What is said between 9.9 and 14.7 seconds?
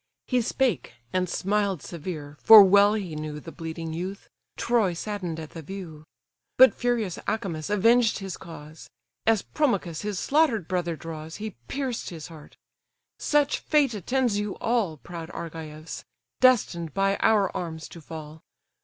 his slaughtered brother draws, He pierced his heart—"Such fate attends you